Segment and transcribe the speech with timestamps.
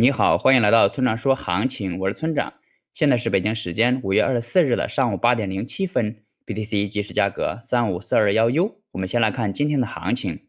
[0.00, 2.54] 你好，欢迎来到村长说行情，我是村长。
[2.94, 8.80] 现在是北京时间五月二十四日的上午八点零七分，BTC 即时价格三五四二幺 U。
[8.92, 10.46] 我们先来看今天的行情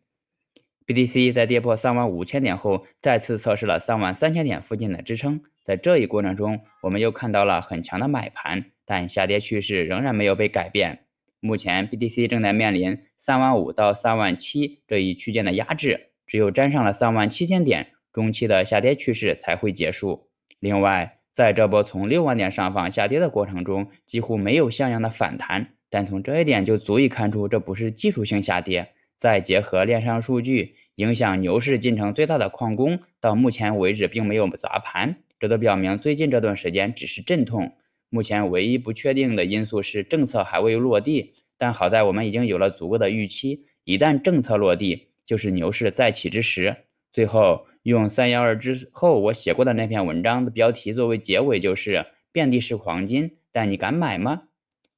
[0.87, 5.41] ，BTC 在跌破三万五千点后，再次测试了三万三千点附近的支撑。
[5.65, 10.99] 在这一过程中，我们又看到了很强的买盘，但下跌趋势仍然没有被改变。
[11.41, 17.87] 目前 BTC 正在面临三万五到三万七这一区间的压制，只有沾上了三万七千点。
[18.11, 20.27] 中期的下跌趋势才会结束。
[20.59, 28.89] 另外，在这波从六万点上方下跌的过程中，几乎没有像样的反弹，但从这一点就足以看出这不是技术性下跌。
[29.17, 37.71] 再结合链上数据，影响牛市进程最大的矿工到目前为止并没有砸盘，这都表明最近这段时间只是阵痛。
[38.09, 46.75] 目前唯一不确定的因素是政策还未落地，但好在我们已经有了足够的预期，一旦政策落地，就是牛市再起之时。
[47.09, 47.65] 最后。
[47.83, 54.43] 用三幺二之后我写过的那篇文章的标题作为结尾，就是遍地是黄金，但你敢买吗？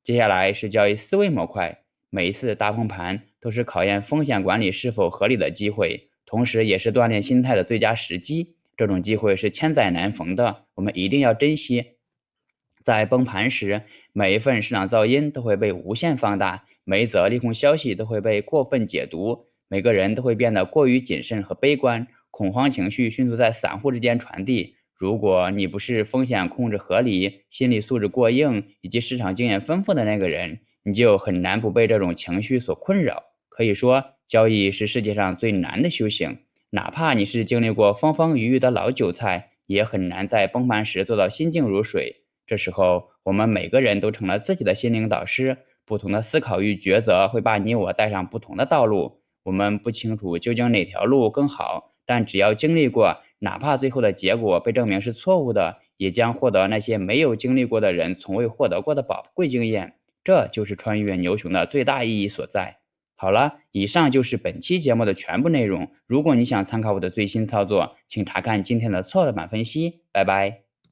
[0.03, 8.55] 接下来是交易思维模块，每一次大崩盘都是考验风险管理是否合理的机会，同时也是锻炼心态的最佳时机。
[8.75, 11.91] 这种机会是千载难逢的，我们一定要珍惜。
[12.83, 22.07] 在崩盘时，每一份市场噪音都会被无限放大，每一则利空消息都会被过分解读，每个人都会变得过于谨慎和悲观。
[22.33, 24.73] 恐慌情绪迅速在散户之间传递。
[24.95, 33.21] 如果你不是风险控制合理、心理素质过硬以及市场经验丰富的那个人，你就很难不被这种情绪所困扰。
[33.49, 36.39] 可以说，交易是世界上最难的修行。
[36.71, 42.23] 哪怕你是经历过风风雨雨的老韭菜，也很难在崩盘时做到心静如水。
[42.47, 45.59] 这时候，我们每个人都成了自己的心灵导师。
[45.85, 49.19] 不同的思考与抉择会把你我带上不同的道路。
[49.43, 51.92] 我们不清楚究竟哪条路更好。
[52.05, 59.95] 但只要经历过，哪怕最后的结果被证明是错误的，也将获得那些没有经历过的人从未获得过的宝贵经验。
[60.23, 62.77] 这就是穿越牛熊的最大意义所在。
[63.15, 65.91] 好了，以上就是本期节目的全部内容。
[66.07, 70.01] 如果你想参考我的最新操作，请查看今天的错的版分析。
[70.11, 70.72] 拜拜。